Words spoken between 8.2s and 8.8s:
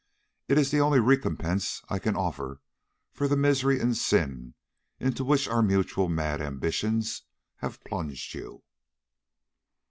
you."